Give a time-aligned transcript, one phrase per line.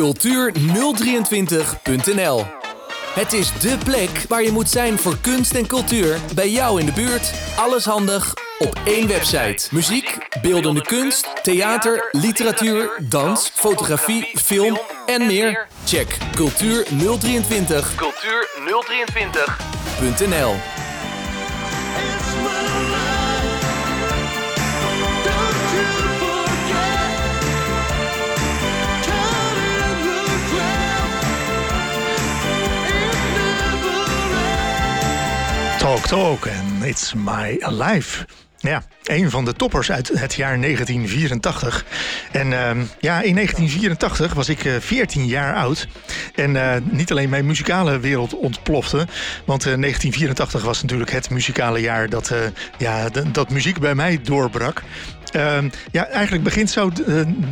[0.00, 2.44] cultuur023.nl.
[3.14, 6.86] Het is dé plek waar je moet zijn voor kunst en cultuur bij jou in
[6.86, 7.32] de buurt.
[7.56, 9.68] Alles handig op één website.
[9.70, 15.66] Muziek, beeldende kunst, theater, literatuur, dans, fotografie, film en meer.
[15.84, 20.75] Check cultuur023 cultuur023.nl.
[36.06, 38.26] Talk en It's My Life.
[38.58, 41.84] Ja, een van de toppers uit het jaar 1984.
[42.32, 42.70] En uh,
[43.00, 45.88] ja, in 1984 was ik uh, 14 jaar oud.
[46.34, 48.96] En uh, niet alleen mijn muzikale wereld ontplofte.
[49.44, 52.34] Want 1984 was natuurlijk het muzikale jaar dat,
[52.78, 54.82] ja, dat muziek bij mij doorbrak.
[55.32, 56.90] Ehm, ja, eigenlijk begint zo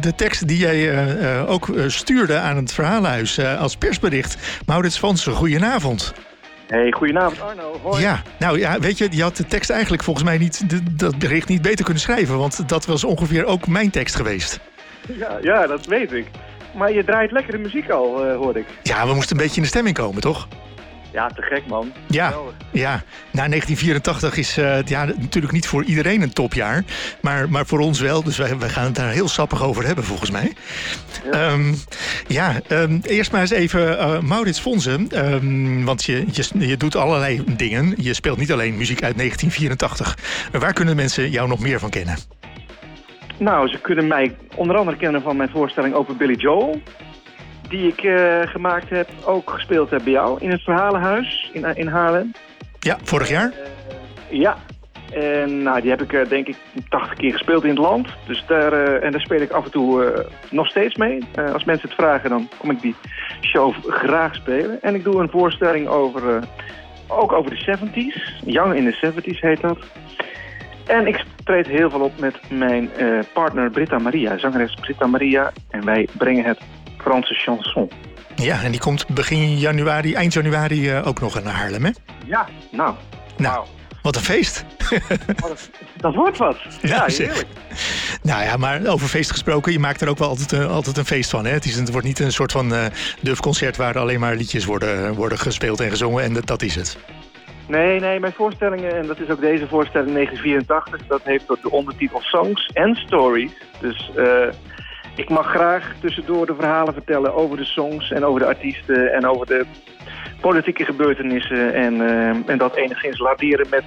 [0.00, 4.36] de, tekst die jij ook stuurde aan het Verhalenhuis als persbericht.
[4.66, 6.14] Maurits Vansen, goedenavond.
[6.74, 7.78] Hey, goedenavond Arno.
[7.82, 8.02] Hoi.
[8.02, 11.18] Ja, nou ja, weet je, je had de tekst eigenlijk volgens mij niet, de, dat
[11.18, 12.38] bericht niet beter kunnen schrijven.
[12.38, 14.60] Want dat was ongeveer ook mijn tekst geweest.
[15.18, 16.26] Ja, ja dat weet ik.
[16.74, 18.66] Maar je draait lekkere muziek al, uh, hoor ik.
[18.82, 20.48] Ja, we moesten een beetje in de stemming komen, toch?
[21.14, 21.92] Ja, te gek man.
[22.08, 22.34] Ja,
[22.72, 23.02] ja.
[23.30, 26.84] Nou, 1984 is uh, ja, natuurlijk niet voor iedereen een topjaar.
[27.20, 28.22] Maar, maar voor ons wel.
[28.22, 30.52] Dus wij, wij gaan het daar heel sappig over hebben, volgens mij.
[31.32, 31.74] Ja, um,
[32.26, 35.32] ja um, eerst maar eens even uh, Maurits Fonsen.
[35.34, 37.94] Um, want je, je, je doet allerlei dingen.
[37.96, 40.18] Je speelt niet alleen muziek uit 1984.
[40.52, 42.16] Waar kunnen mensen jou nog meer van kennen?
[43.38, 46.80] Nou, ze kunnen mij onder andere kennen van mijn voorstelling over Billy Joel
[47.68, 51.86] die ik uh, gemaakt heb, ook gespeeld heb bij jou in het Verhalenhuis in, in
[51.86, 52.32] Haarlem.
[52.78, 53.52] Ja, vorig jaar?
[53.52, 54.56] Uh, ja.
[55.12, 56.56] En nou, die heb ik denk ik
[56.88, 58.08] 80 keer gespeeld in het land.
[58.26, 61.18] Dus daar, en daar speel ik af en toe nog steeds mee.
[61.52, 62.94] als mensen het vragen, dan kom ik die
[63.40, 64.82] show graag spelen.
[64.82, 66.44] En ik doe een voorstelling over,
[67.08, 68.44] ook over de 70s.
[68.46, 69.78] Young in the 70s heet dat.
[70.86, 72.90] En ik treed heel veel op met mijn
[73.32, 75.52] partner Britta Maria, zangeres Britta Maria.
[75.70, 76.60] En wij brengen het
[77.04, 77.90] Franse chanson.
[78.34, 81.90] Ja, en die komt begin januari, eind januari uh, ook nog naar Haarlem, hè?
[82.26, 82.94] Ja, nou.
[83.36, 83.66] Nou, wow.
[84.02, 84.64] wat een feest.
[85.96, 86.56] dat wordt wat.
[86.82, 87.32] Ja, ja.
[88.22, 91.04] Nou ja, maar over feest gesproken, je maakt er ook wel altijd, uh, altijd een
[91.04, 91.44] feest van.
[91.44, 91.52] Hè?
[91.52, 92.84] Het, is, het wordt niet een soort van uh,
[93.20, 96.98] dufconcert waar alleen maar liedjes worden, worden gespeeld en gezongen en dat, dat is het.
[97.68, 102.20] Nee, nee, mijn voorstellingen, en dat is ook deze voorstelling 1984, dat heeft de ondertitel
[102.20, 103.52] Songs and Stories.
[103.80, 104.48] Dus uh,
[105.14, 109.26] ik mag graag tussendoor de verhalen vertellen over de songs en over de artiesten en
[109.26, 109.66] over de
[110.40, 111.74] politieke gebeurtenissen.
[111.74, 113.84] En, uh, en dat enigszins laderen met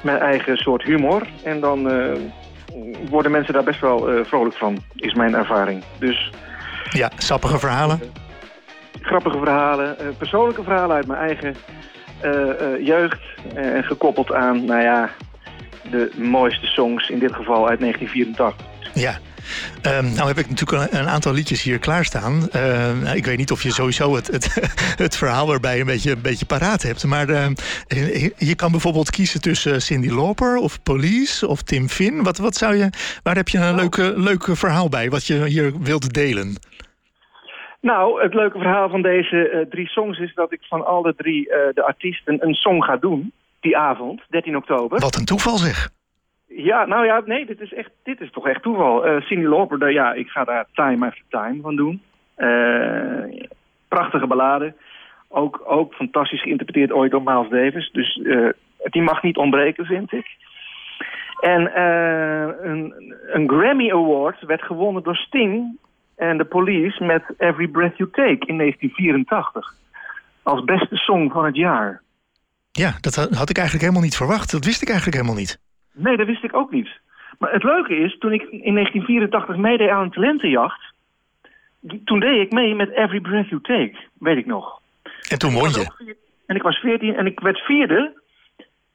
[0.00, 1.26] mijn eigen soort humor.
[1.44, 2.12] En dan uh,
[3.10, 5.84] worden mensen daar best wel uh, vrolijk van, is mijn ervaring.
[5.98, 6.30] Dus,
[6.90, 8.00] ja, sappige verhalen?
[9.00, 11.56] grappige verhalen, persoonlijke verhalen uit mijn eigen
[12.84, 13.20] jeugd.
[13.54, 15.10] En gekoppeld aan, nou ja,
[15.90, 18.66] de mooiste songs, in dit geval uit 1984.
[18.94, 19.18] Ja,
[19.86, 22.48] Um, nou heb ik natuurlijk een aantal liedjes hier klaarstaan.
[22.56, 24.72] Uh, ik weet niet of je sowieso het, het,
[25.04, 27.04] het, verhaal erbij een beetje, een beetje paraat hebt.
[27.04, 27.46] Maar uh,
[28.36, 32.22] je kan bijvoorbeeld kiezen tussen Cindy Lauper of Police of Tim Finn.
[32.22, 32.90] Wat, wat zou je,
[33.22, 36.54] waar heb je een leuke, leuke verhaal bij wat je hier wilt delen?
[37.80, 41.44] Nou, het leuke verhaal van deze uh, drie songs is dat ik van alle drie
[41.74, 43.32] de artiesten een song ga doen.
[43.60, 45.00] Die avond, 13 oktober.
[45.00, 45.90] Wat een toeval zeg.
[46.56, 49.06] Ja, nou ja, nee, dit is, echt, dit is toch echt toeval.
[49.06, 52.02] Uh, Cindy Lauper, ja, ik ga daar Time After Time van doen.
[52.36, 53.44] Uh,
[53.88, 54.74] prachtige ballade.
[55.28, 57.90] Ook, ook fantastisch geïnterpreteerd ooit door Miles Davis.
[57.90, 58.48] Dus uh,
[58.82, 60.26] die mag niet ontbreken, vind ik.
[61.40, 61.80] En
[62.68, 65.78] een, een Grammy Award werd gewonnen door Sting
[66.16, 69.74] en de Police met Every Breath You Take in 1984.
[70.42, 72.02] Als beste song van het jaar.
[72.72, 74.50] Ja, dat had ik eigenlijk helemaal niet verwacht.
[74.50, 75.58] Dat wist ik eigenlijk helemaal niet.
[75.92, 76.88] Nee, dat wist ik ook niet.
[77.38, 80.92] Maar het leuke is, toen ik in 1984 meedeed aan een talentenjacht...
[82.04, 84.80] toen deed ik mee met Every Breath You Take, weet ik nog.
[85.28, 86.16] En toen won je?
[86.46, 88.20] En ik was 14 en ik werd vierde.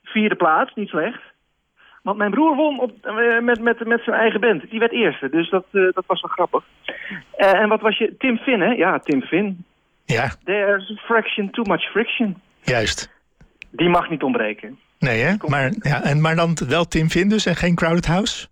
[0.04, 1.22] Vierde plaats, niet slecht.
[2.04, 4.70] Want mijn broer won op, eh, met, met, met zijn eigen band.
[4.70, 6.64] Die werd eerste, dus dat, uh, dat was wel grappig.
[7.38, 8.16] Uh, en wat was je?
[8.18, 8.72] Tim Finn, hè?
[8.72, 9.66] Ja, Tim Finn.
[10.06, 10.32] Ja.
[10.44, 12.42] There's a fraction, too much friction.
[12.62, 13.16] Juist.
[13.72, 14.80] Die mag niet ontbreken.
[15.00, 15.34] Nee, hè?
[15.48, 18.48] Maar, ja, en, maar dan wel Tim Findus en geen Crowded House?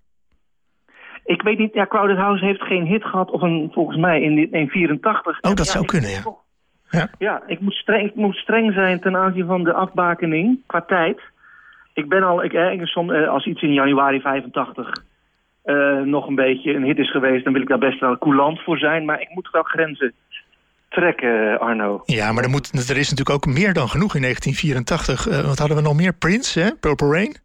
[1.25, 4.51] Ik weet niet, ja, Crowded House heeft geen hit gehad, of een, volgens mij in,
[4.51, 5.41] in 84.
[5.41, 6.21] Oh, dat zou kunnen, ja.
[6.89, 7.09] ja.
[7.17, 11.21] Ja, ik moet, streng, ik moet streng zijn ten aanzien van de afbakening qua tijd.
[11.93, 15.03] Ik ben al, ik, eh, ik, som, eh, als iets in januari 85
[16.03, 17.43] nog een beetje een hit is geweest...
[17.43, 19.05] dan wil ik daar best wel coulant voor zijn.
[19.05, 20.13] Maar ik moet wel grenzen
[20.95, 22.01] trekken, Arno.
[22.05, 25.45] Ja, maar er, moet, er is natuurlijk ook meer dan genoeg in 1984.
[25.47, 26.13] wat hadden we nog meer?
[26.13, 26.75] Prince, hè?
[26.75, 27.35] Purple Rain?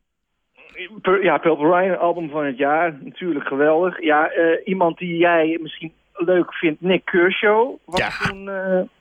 [1.23, 2.99] Ja, Purple Rain, album van het jaar.
[3.03, 4.03] Natuurlijk geweldig.
[4.03, 4.31] Ja,
[4.65, 7.77] iemand die jij misschien leuk vindt, Nick Kershaw.
[7.85, 8.45] Was ja, toen,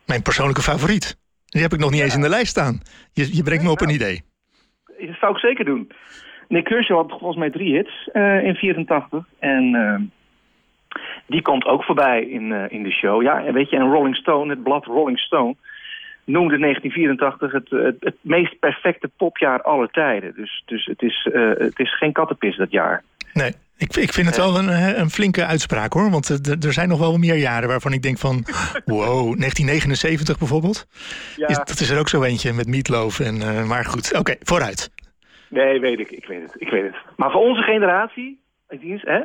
[0.05, 1.17] mijn persoonlijke favoriet.
[1.45, 2.81] Die heb ik nog niet eens in de lijst staan.
[3.13, 4.21] Je, je brengt me op een idee.
[4.85, 5.91] Dat zou ik zeker doen.
[6.47, 8.09] Nick Kershaw had volgens mij drie hits
[8.43, 9.25] in 84.
[9.39, 10.11] En
[11.25, 13.21] die komt ook voorbij in, uh, in de show.
[13.21, 15.55] Ja, en weet je, en Rolling Stone, het blad Rolling Stone...
[16.25, 20.33] noemde 1984 het, het, het meest perfecte popjaar aller tijden.
[20.35, 21.27] Dus, dus het, is,
[21.57, 23.03] het is geen kattenpis dat jaar.
[23.33, 26.09] Nee, ik, ik vind het wel een, een flinke uitspraak hoor.
[26.09, 26.29] Want
[26.63, 28.35] er zijn nog wel meer jaren waarvan ik denk van...
[28.85, 30.87] wow, 1979 bijvoorbeeld.
[31.35, 31.47] Ja.
[31.47, 33.19] Is, dat is er ook zo eentje met Meatloaf.
[33.19, 34.91] En, uh, maar goed, oké, vooruit.
[35.49, 36.11] Nee, weet ik.
[36.11, 36.55] Ik weet het.
[36.57, 36.95] Ik weet het.
[37.15, 38.39] Maar voor onze generatie...
[38.67, 39.23] Hè,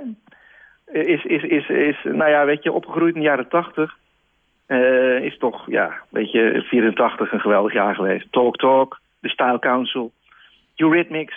[0.94, 3.96] is, is, is, is, nou ja, weet je, opgegroeid in de jaren 80...
[4.68, 8.32] Uh, is toch, ja, weet je, 84 een geweldig jaar geweest.
[8.32, 10.12] Talk Talk, de Style Council,
[10.76, 11.34] Eurythmics,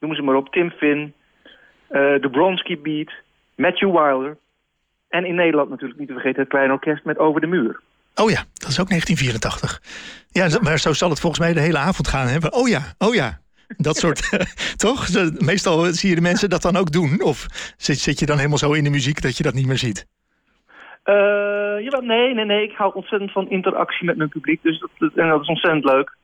[0.00, 1.14] noem ze maar op, Tim Finn...
[1.94, 3.12] Eh, de Bronski Beat,
[3.54, 4.36] Matthew Wilder.
[5.08, 7.80] En in Nederland natuurlijk niet te vergeten het kleine orkest met Over de Muur.
[8.14, 9.82] Oh ja, dat is ook 1984.
[10.28, 12.26] Ja, maar zo zal het volgens mij de hele avond gaan.
[12.26, 12.36] Hè?
[12.50, 13.40] Oh ja, oh ja.
[13.76, 14.48] Dat soort,
[14.84, 15.08] toch?
[15.38, 17.22] Meestal zie je de mensen dat dan ook doen.
[17.22, 19.78] Of zit, zit je dan helemaal zo in de muziek dat je dat niet meer
[19.78, 20.06] ziet?
[21.04, 22.62] Uh, ja, nee, nee, nee.
[22.62, 24.62] Ik hou ontzettend van interactie met mijn publiek.
[24.62, 26.16] Dus dat, en dat is ontzettend leuk.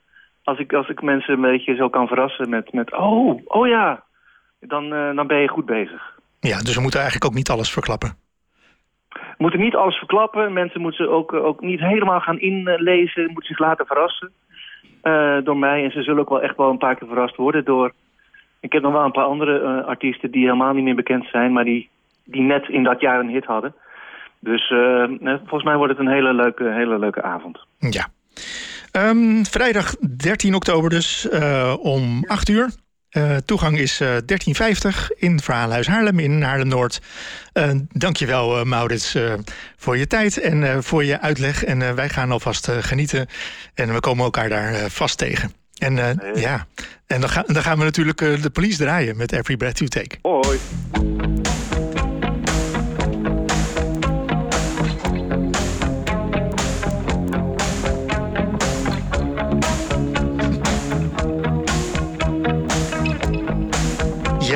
[0.44, 4.05] Als ik, als ik mensen een beetje zo kan verrassen met, met oh, oh ja,
[4.61, 6.19] dan, uh, dan ben je goed bezig.
[6.41, 8.14] Ja, dus we moeten eigenlijk ook niet alles verklappen.
[9.08, 10.52] We moeten niet alles verklappen.
[10.52, 13.25] Mensen moeten ook, eh, ook niet helemaal gaan inlezen.
[13.25, 14.32] Moeten zich laten verrassen
[15.44, 15.85] door mij.
[15.85, 17.93] En ze zullen ook wel echt wel een paar keer verrast worden door...
[18.61, 21.53] Ik heb nog wel een paar andere uh, artiesten die helemaal niet meer bekend zijn...
[21.53, 21.88] maar die,
[22.25, 23.75] die net in dat jaar een hit hadden.
[24.38, 24.69] Dus
[25.21, 27.59] volgens mij wordt het een hele leuke, hele leuke avond.
[27.79, 28.06] Ja.
[28.93, 31.29] Um, vrijdag 13 oktober dus
[31.81, 32.71] om 8 uur.
[33.11, 37.01] Uh, toegang is uh, 1350 in Verhaalhuis Haarlem in Haarlem-Noord.
[37.55, 39.17] Uh, dankjewel Maurits
[39.77, 41.65] voor je tijd en voor je uitleg.
[41.65, 43.27] En wij gaan alvast genieten
[43.75, 45.53] en we komen elkaar daar vast tegen.
[45.79, 45.95] En
[46.35, 46.67] ja,
[47.07, 50.17] en dan, ga, dan gaan we natuurlijk de police draaien met Every Breath You Take.
[50.23, 50.59] Hoi.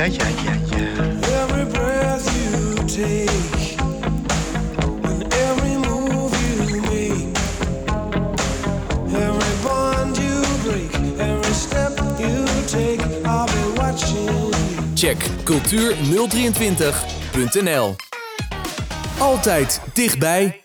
[0.05, 0.27] Ja, ja,
[0.69, 0.77] ja.
[1.43, 3.35] Every breath you take
[14.95, 17.95] Check cultuur023.nl
[19.19, 20.64] Altijd dichtbij